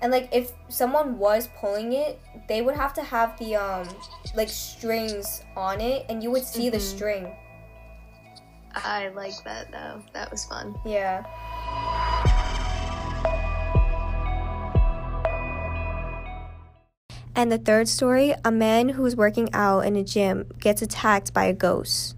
And 0.00 0.12
like 0.12 0.28
if 0.32 0.52
someone 0.68 1.18
was 1.18 1.48
pulling 1.60 1.92
it, 1.92 2.20
they 2.48 2.62
would 2.62 2.76
have 2.76 2.94
to 2.94 3.02
have 3.02 3.36
the 3.38 3.56
um 3.56 3.88
like 4.36 4.48
strings 4.48 5.42
on 5.56 5.80
it 5.80 6.06
and 6.08 6.22
you 6.22 6.30
would 6.30 6.44
see 6.44 6.70
the 6.70 6.78
Mhm. 6.78 6.80
string. 6.96 7.36
I 8.74 9.08
like 9.08 9.34
that 9.44 9.72
though. 9.72 10.00
That 10.12 10.30
was 10.30 10.44
fun. 10.44 10.78
Yeah. 10.86 11.24
And 17.38 17.52
the 17.52 17.58
third 17.58 17.86
story, 17.86 18.34
a 18.44 18.50
man 18.50 18.88
who's 18.88 19.14
working 19.14 19.48
out 19.52 19.86
in 19.86 19.94
a 19.94 20.02
gym 20.02 20.50
gets 20.58 20.82
attacked 20.82 21.32
by 21.32 21.44
a 21.44 21.52
ghost. 21.52 22.16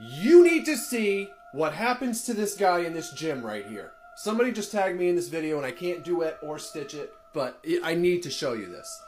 You 0.00 0.42
need 0.42 0.64
to 0.64 0.76
see 0.76 1.28
what 1.52 1.74
happens 1.74 2.24
to 2.24 2.34
this 2.34 2.56
guy 2.56 2.80
in 2.80 2.92
this 2.92 3.12
gym 3.12 3.46
right 3.46 3.64
here. 3.64 3.92
Somebody 4.16 4.50
just 4.50 4.72
tagged 4.72 4.98
me 4.98 5.08
in 5.08 5.14
this 5.14 5.28
video 5.28 5.58
and 5.58 5.64
I 5.64 5.70
can't 5.70 6.04
do 6.04 6.22
it 6.22 6.38
or 6.42 6.58
stitch 6.58 6.92
it, 6.92 7.12
but 7.32 7.64
I 7.84 7.94
need 7.94 8.24
to 8.24 8.30
show 8.30 8.52
you 8.52 8.66
this. 8.66 9.00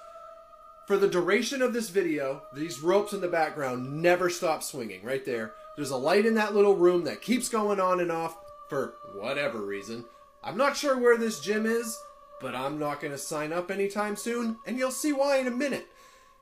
For 0.86 0.96
the 0.96 1.08
duration 1.08 1.62
of 1.62 1.72
this 1.72 1.88
video, 1.90 2.42
these 2.54 2.80
ropes 2.80 3.12
in 3.12 3.20
the 3.20 3.26
background 3.26 4.00
never 4.00 4.30
stop 4.30 4.62
swinging 4.62 5.02
right 5.02 5.24
there. 5.24 5.54
There's 5.74 5.90
a 5.90 5.96
light 5.96 6.26
in 6.26 6.34
that 6.34 6.54
little 6.54 6.76
room 6.76 7.02
that 7.04 7.22
keeps 7.22 7.48
going 7.48 7.80
on 7.80 7.98
and 7.98 8.12
off 8.12 8.36
for 8.70 8.94
whatever 9.14 9.60
reason. 9.60 10.06
I'm 10.42 10.56
not 10.56 10.76
sure 10.76 10.96
where 10.96 11.18
this 11.18 11.40
gym 11.40 11.66
is, 11.66 11.98
but 12.40 12.54
I'm 12.54 12.78
not 12.78 13.00
going 13.02 13.12
to 13.12 13.18
sign 13.18 13.52
up 13.52 13.70
anytime 13.70 14.16
soon, 14.16 14.56
and 14.66 14.78
you'll 14.78 14.90
see 14.90 15.12
why 15.12 15.36
in 15.36 15.46
a 15.46 15.50
minute. 15.50 15.86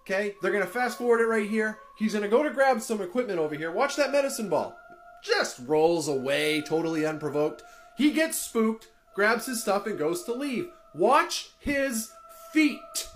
Okay, 0.09 0.37
they're 0.41 0.53
gonna 0.53 0.65
fast 0.65 0.97
forward 0.97 1.21
it 1.21 1.27
right 1.27 1.51
here. 1.51 1.81
He's 1.99 2.15
gonna 2.15 2.29
go 2.29 2.43
to 2.43 2.49
grab 2.49 2.81
some 2.81 3.03
equipment 3.03 3.39
over 3.39 3.55
here. 3.55 3.71
Watch 3.71 3.95
that 3.97 4.11
medicine 4.11 4.49
ball. 4.49 4.75
Just 5.23 5.61
rolls 5.67 6.09
away, 6.09 6.63
totally 6.63 7.05
unprovoked. 7.05 7.63
He 7.99 8.13
gets 8.13 8.39
spooked, 8.39 8.89
grabs 9.15 9.45
his 9.45 9.61
stuff, 9.61 9.87
and 9.87 9.99
goes 9.99 10.25
to 10.25 10.33
leave. 10.33 10.71
Watch 10.95 11.51
his 11.59 12.11
feet. 12.55 13.09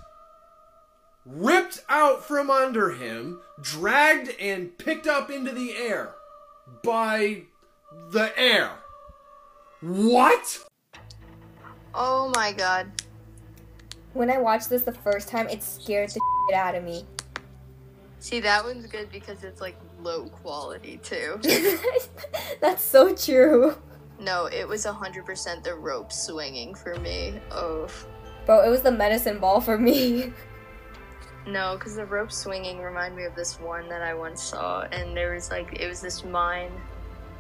Ripped 1.25 1.83
out 1.89 2.23
from 2.25 2.51
under 2.51 2.91
him, 2.91 3.41
dragged 3.63 4.39
and 4.39 4.77
picked 4.77 5.07
up 5.07 5.31
into 5.31 5.53
the 5.53 5.75
air 5.75 6.17
by 6.85 7.45
the 8.11 8.39
air. 8.39 8.82
What? 9.83 10.61
Oh 11.93 12.33
my 12.37 12.53
god. 12.53 12.91
When 14.15 14.31
I 14.31 14.39
watched 14.39 14.71
this 14.71 14.85
the 14.85 14.93
first 14.93 15.29
time, 15.29 15.49
it 15.49 15.63
scared 15.63 16.11
the 16.11 16.21
shit 16.49 16.57
out 16.57 16.75
of 16.75 16.85
me. 16.85 17.05
See, 18.21 18.39
that 18.41 18.65
one's 18.65 18.87
good 18.87 19.11
because 19.11 19.43
it's 19.43 19.61
like 19.61 19.77
low 20.01 20.29
quality 20.29 20.99
too. 21.03 21.41
That's 22.61 22.83
so 22.83 23.15
true. 23.15 23.75
no, 24.21 24.47
it 24.47 24.69
was 24.69 24.87
100% 24.87 25.65
the 25.65 25.75
rope 25.75 26.13
swinging 26.13 26.75
for 26.75 26.95
me. 27.01 27.41
Oh. 27.51 27.89
Bro, 28.47 28.65
it 28.65 28.71
was 28.71 28.83
the 28.83 28.93
medicine 28.93 29.41
ball 29.41 29.61
for 29.61 29.77
me. 29.77 30.33
No, 31.45 31.75
because 31.77 31.97
the 31.97 32.07
rope 32.07 32.31
swinging 32.31 32.79
reminded 32.79 33.17
me 33.17 33.25
of 33.25 33.35
this 33.35 33.59
one 33.59 33.89
that 33.89 34.03
I 34.03 34.15
once 34.15 34.41
saw, 34.41 34.83
and 34.93 35.17
there 35.17 35.35
was 35.35 35.51
like, 35.51 35.81
it 35.81 35.89
was 35.89 36.01
this 36.01 36.23
mine, 36.23 36.71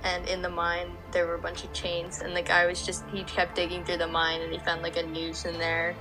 and 0.05 0.29
in 0.29 0.43
the 0.43 0.49
mine 0.51 0.97
there 1.13 1.27
were 1.27 1.35
a 1.35 1.39
bunch 1.39 1.65
of 1.65 1.73
chains, 1.73 2.21
and 2.21 2.35
the 2.37 2.43
guy 2.43 2.67
was 2.67 2.85
just, 2.85 3.05
he 3.13 3.23
kept 3.25 3.55
digging 3.55 3.85
through 3.85 3.99
the 3.99 4.07
mine, 4.07 4.41
and 4.41 4.53
he 4.53 4.59
found 4.59 4.83
like 4.83 4.97
a 4.97 5.03
noose 5.03 5.45
in 5.45 5.59
there. 5.59 5.95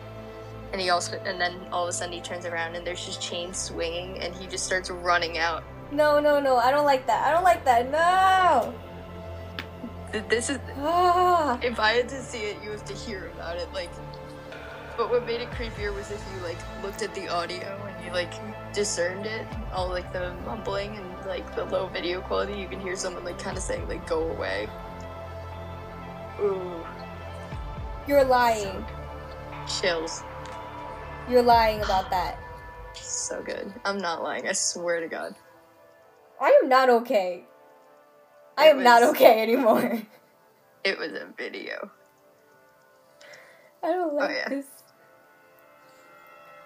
And 0.71 0.79
he 0.79 0.89
also, 0.89 1.17
and 1.25 1.39
then 1.39 1.55
all 1.71 1.83
of 1.83 1.89
a 1.89 1.91
sudden 1.93 2.13
he 2.13 2.21
turns 2.21 2.45
around 2.45 2.75
and 2.75 2.87
there's 2.87 3.05
just 3.05 3.21
chains 3.21 3.57
swinging, 3.57 4.19
and 4.19 4.33
he 4.33 4.47
just 4.47 4.65
starts 4.65 4.89
running 4.89 5.37
out. 5.37 5.63
No, 5.91 6.19
no, 6.21 6.39
no. 6.39 6.55
I 6.55 6.71
don't 6.71 6.85
like 6.85 7.05
that. 7.07 7.27
I 7.27 7.31
don't 7.31 7.43
like 7.43 7.65
that. 7.65 7.91
No. 7.91 8.73
This 10.29 10.49
is, 10.49 10.59
Ah. 10.77 11.59
if 11.61 11.79
I 11.79 11.91
had 11.93 12.09
to 12.09 12.21
see 12.21 12.39
it, 12.39 12.63
you 12.63 12.71
have 12.71 12.85
to 12.85 12.93
hear 12.93 13.27
about 13.35 13.57
it. 13.57 13.67
Like, 13.73 13.89
but 14.97 15.09
what 15.09 15.25
made 15.25 15.41
it 15.41 15.49
creepier 15.51 15.93
was 15.93 16.11
if 16.11 16.23
you 16.33 16.41
like 16.43 16.57
looked 16.83 17.01
at 17.01 17.13
the 17.15 17.27
audio 17.29 17.79
and 17.87 18.05
you 18.05 18.11
like 18.11 18.33
discerned 18.73 19.25
it, 19.25 19.45
all 19.73 19.89
like 19.89 20.11
the 20.13 20.33
mumbling 20.45 20.97
and 20.97 21.25
like 21.25 21.55
the 21.55 21.65
low 21.65 21.87
video 21.87 22.21
quality. 22.21 22.53
You 22.59 22.67
can 22.67 22.79
hear 22.79 22.95
someone 22.95 23.23
like 23.23 23.39
kind 23.39 23.57
of 23.57 23.63
saying 23.63 23.87
like 23.87 24.05
"Go 24.07 24.29
away." 24.31 24.67
Ooh, 26.41 26.85
You're 28.07 28.23
lying. 28.23 28.85
chills. 29.67 30.23
You're 31.29 31.43
lying 31.43 31.81
about 31.81 32.09
that. 32.11 32.37
So 32.93 33.41
good. 33.43 33.73
I'm 33.85 33.97
not 33.99 34.23
lying. 34.23 34.47
I 34.47 34.53
swear 34.53 34.99
to 35.01 35.07
God. 35.07 35.35
I 36.41 36.59
am 36.63 36.69
not 36.69 36.89
okay. 36.89 37.45
I 38.57 38.67
It 38.67 38.71
am 38.71 38.83
not 38.83 39.03
okay 39.03 39.41
anymore. 39.41 40.01
It 40.83 40.97
was 40.97 41.11
a 41.13 41.27
video. 41.37 41.91
I 43.83 43.87
don't 43.91 44.13
oh, 44.13 44.15
like 44.15 44.31
Oh, 44.31 44.33
yeah. 44.33 44.49
this. 44.49 44.80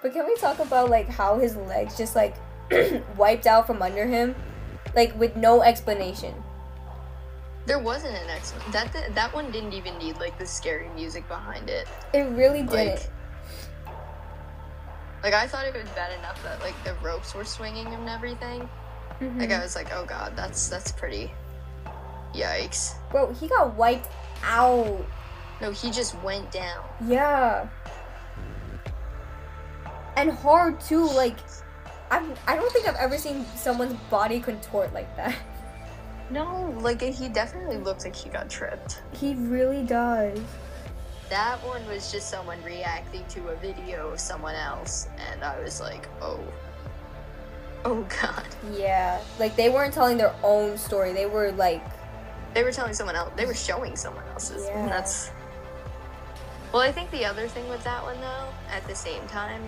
But 0.06 0.14
can 0.14 0.28
we 0.28 0.36
talk 0.36 0.60
about 0.60 0.92
like 0.92 1.10
how 1.10 1.40
his 1.40 1.56
legs 1.56 1.98
just 1.98 2.16
like 2.16 2.36
wiped 3.18 3.48
out 3.48 3.66
from 3.66 3.82
under 3.82 4.06
him, 4.06 4.36
like 4.94 5.20
with 5.20 5.36
no 5.36 5.64
explanation? 5.64 6.32
There 7.66 7.80
wasn't 7.80 8.14
an 8.14 8.30
excellent 8.30 8.72
that 8.72 8.94
that, 8.94 9.16
that 9.16 9.34
one 9.34 9.50
didn't 9.50 9.74
even 9.74 9.98
need 9.98 10.18
like 10.18 10.38
the 10.38 10.46
scary 10.46 10.90
music 10.90 11.28
behind 11.28 11.72
it. 11.72 11.88
It 12.14 12.30
really 12.38 12.62
didn't. 12.62 13.10
Like, 13.88 13.94
like 15.24 15.34
I 15.34 15.48
thought 15.48 15.66
it 15.66 15.74
was 15.74 15.90
bad 15.96 16.16
enough 16.20 16.40
that 16.44 16.62
like 16.62 16.76
the 16.84 16.94
ropes 17.04 17.34
were 17.34 17.44
swinging 17.44 17.88
and 17.88 18.08
everything. 18.08 18.70
Mhm. 19.20 19.40
Like 19.40 19.52
I 19.52 19.60
was 19.60 19.76
like, 19.76 19.92
oh 19.92 20.06
god, 20.06 20.34
that's 20.36 20.70
that's 20.70 20.92
pretty. 20.92 21.32
Yikes! 22.32 22.94
Bro, 23.10 23.34
he 23.34 23.48
got 23.48 23.74
wiped 23.74 24.12
out. 24.44 25.04
No, 25.62 25.72
he 25.72 25.90
just 25.90 26.14
went 26.22 26.52
down. 26.52 26.84
Yeah. 27.08 27.68
And 30.16 30.32
hard 30.32 30.80
too. 30.80 31.06
Like, 31.06 31.38
I 32.12 32.26
I 32.48 32.56
don't 32.56 32.72
think 32.72 32.88
I've 32.88 32.96
ever 32.96 33.18
seen 33.18 33.46
someone's 33.56 33.96
body 34.10 34.40
contort 34.40 34.94
like 34.94 35.14
that. 35.18 35.36
No, 36.30 36.76
like 36.80 37.02
he 37.02 37.30
definitely 37.30 37.78
looked 37.78 38.04
like 38.04 38.16
he 38.16 38.30
got 38.30 38.50
tripped. 38.50 39.04
He 39.14 39.36
really 39.36 39.84
does. 39.84 40.40
That 41.30 41.58
one 41.66 41.86
was 41.88 42.12
just 42.12 42.30
someone 42.30 42.62
reacting 42.64 43.24
to 43.30 43.50
a 43.50 43.56
video 43.58 44.10
of 44.10 44.20
someone 44.20 44.56
else, 44.56 45.08
and 45.32 45.44
I 45.44 45.60
was 45.60 45.80
like, 45.82 46.08
oh, 46.22 46.40
oh 47.84 48.06
god. 48.22 48.48
Yeah. 48.74 49.22
Like 49.40 49.56
they 49.56 49.70
weren't 49.70 49.94
telling 49.94 50.18
their 50.18 50.34
own 50.44 50.78
story. 50.78 51.14
They 51.14 51.26
were 51.28 51.52
like, 51.52 51.84
They 52.54 52.64
were 52.64 52.72
telling 52.72 52.94
someone 52.94 53.16
else. 53.16 53.32
They 53.36 53.46
were 53.46 53.54
showing 53.54 53.96
someone 53.96 54.26
else's. 54.30 54.66
Yeah. 54.66 54.80
And 54.80 54.90
that's. 54.90 55.30
Well, 56.74 56.82
I 56.82 56.92
think 56.92 57.12
the 57.12 57.26
other 57.26 57.48
thing 57.48 57.68
with 57.70 57.84
that 57.84 58.04
one, 58.04 58.20
though, 58.20 58.48
at 58.70 58.86
the 58.88 58.96
same 58.96 59.26
time, 59.28 59.62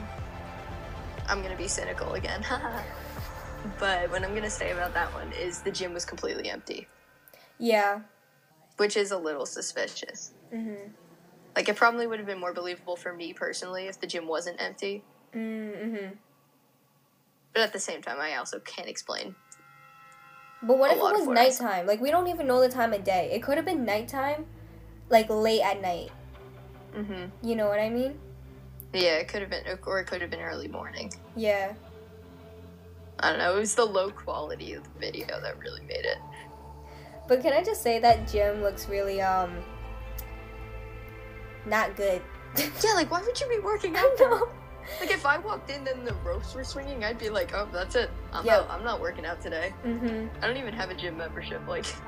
I'm 1.27 1.41
gonna 1.41 1.57
be 1.57 1.67
cynical 1.67 2.13
again. 2.13 2.45
but 3.79 4.09
what 4.09 4.23
I'm 4.23 4.33
gonna 4.33 4.49
say 4.49 4.71
about 4.71 4.93
that 4.93 5.13
one 5.13 5.31
is 5.33 5.61
the 5.61 5.71
gym 5.71 5.93
was 5.93 6.05
completely 6.05 6.49
empty, 6.49 6.87
yeah. 7.59 8.01
which 8.77 8.97
is 8.97 9.11
a 9.11 9.17
little 9.17 9.45
suspicious. 9.45 10.33
Mhm. 10.53 10.91
Like 11.55 11.69
it 11.69 11.75
probably 11.75 12.05
would 12.05 12.19
have 12.19 12.27
been 12.27 12.39
more 12.39 12.53
believable 12.53 12.95
for 12.95 13.13
me 13.13 13.33
personally 13.33 13.87
if 13.87 13.99
the 13.99 14.07
gym 14.07 14.27
wasn't 14.27 14.61
empty. 14.61 15.03
Mm-hmm. 15.33 16.15
But 17.53 17.61
at 17.63 17.73
the 17.73 17.79
same 17.79 18.01
time, 18.03 18.19
I 18.19 18.35
also 18.37 18.59
can't 18.59 18.87
explain. 18.87 19.35
But 20.61 20.77
what 20.77 20.91
if 20.91 20.97
it 20.97 21.01
was 21.01 21.27
nighttime? 21.27 21.87
Like 21.87 21.99
we 21.99 22.11
don't 22.11 22.27
even 22.27 22.47
know 22.47 22.61
the 22.61 22.69
time 22.69 22.93
of 22.93 23.03
day. 23.03 23.31
It 23.33 23.41
could 23.43 23.57
have 23.57 23.65
been 23.65 23.85
nighttime, 23.85 24.45
like 25.09 25.29
late 25.29 25.61
at 25.61 25.81
night. 25.81 26.11
Mm-hmm. 26.95 27.47
You 27.47 27.55
know 27.55 27.67
what 27.67 27.79
I 27.79 27.89
mean? 27.89 28.19
Yeah, 28.93 29.15
it 29.17 29.27
could 29.27 29.41
have 29.41 29.49
been, 29.49 29.63
or 29.85 29.99
it 29.99 30.05
could 30.05 30.21
have 30.21 30.29
been 30.31 30.39
early 30.41 30.67
morning. 30.67 31.11
Yeah. 31.35 31.73
I 33.19 33.29
don't 33.29 33.39
know. 33.39 33.55
It 33.55 33.59
was 33.59 33.75
the 33.75 33.85
low 33.85 34.09
quality 34.11 34.73
of 34.73 34.83
the 34.83 34.99
video 34.99 35.41
that 35.41 35.57
really 35.59 35.81
made 35.81 36.05
it. 36.05 36.17
But 37.27 37.41
can 37.41 37.51
I 37.53 37.63
just 37.63 37.81
say 37.81 37.99
that 37.99 38.27
gym 38.27 38.61
looks 38.61 38.87
really 38.87 39.21
um 39.21 39.57
not 41.65 41.95
good. 41.95 42.21
Yeah, 42.83 42.93
like 42.95 43.11
why 43.11 43.21
would 43.21 43.39
you 43.39 43.47
be 43.49 43.59
working 43.59 43.95
I 43.95 43.99
out? 43.99 44.17
there? 44.17 44.29
know. 44.29 44.47
Like 45.01 45.11
if 45.11 45.25
I 45.25 45.37
walked 45.37 45.69
in 45.69 45.85
and 45.87 46.07
the 46.07 46.13
ropes 46.23 46.55
were 46.55 46.63
swinging, 46.63 47.03
I'd 47.03 47.19
be 47.19 47.29
like, 47.29 47.53
oh, 47.53 47.67
that's 47.73 47.95
it. 47.95 48.09
I'm 48.31 48.45
Yeah. 48.45 48.57
not. 48.57 48.69
I'm 48.71 48.83
not 48.85 49.01
working 49.01 49.25
out 49.25 49.41
today. 49.41 49.73
Mm-hmm. 49.85 50.27
I 50.41 50.47
don't 50.47 50.55
even 50.57 50.73
have 50.73 50.89
a 50.89 50.93
gym 50.95 51.17
membership. 51.17 51.61
Like, 51.67 51.85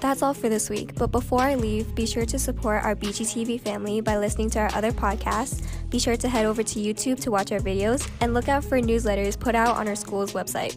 That's 0.00 0.22
all 0.22 0.32
for 0.32 0.48
this 0.48 0.70
week, 0.70 0.94
but 0.94 1.08
before 1.08 1.42
I 1.42 1.56
leave, 1.56 1.94
be 1.94 2.06
sure 2.06 2.24
to 2.24 2.38
support 2.38 2.82
our 2.84 2.96
BGTV 2.96 3.60
family 3.60 4.00
by 4.00 4.16
listening 4.16 4.48
to 4.50 4.60
our 4.60 4.74
other 4.74 4.92
podcasts. 4.92 5.62
Be 5.90 5.98
sure 5.98 6.16
to 6.16 6.28
head 6.28 6.46
over 6.46 6.62
to 6.62 6.80
YouTube 6.80 7.20
to 7.20 7.30
watch 7.30 7.52
our 7.52 7.58
videos 7.58 8.08
and 8.22 8.32
look 8.32 8.48
out 8.48 8.64
for 8.64 8.80
newsletters 8.80 9.38
put 9.38 9.54
out 9.54 9.76
on 9.76 9.88
our 9.88 9.94
school's 9.94 10.32
website. 10.32 10.76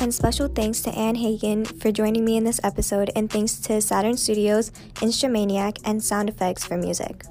And 0.00 0.14
special 0.14 0.48
thanks 0.48 0.80
to 0.82 0.90
Anne 0.90 1.16
Hagan 1.16 1.64
for 1.64 1.90
joining 1.90 2.24
me 2.24 2.36
in 2.36 2.44
this 2.44 2.60
episode, 2.62 3.10
and 3.16 3.30
thanks 3.30 3.58
to 3.60 3.80
Saturn 3.80 4.16
Studios, 4.16 4.70
Instrumaniac, 5.00 5.78
and 5.84 6.04
Sound 6.04 6.28
Effects 6.28 6.64
for 6.64 6.76
music. 6.76 7.24